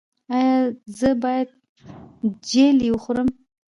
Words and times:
ایا 0.35 0.55
زه 0.99 1.09
باید 1.23 1.49
جیلې 2.49 2.89
وخورم؟ 2.91 3.29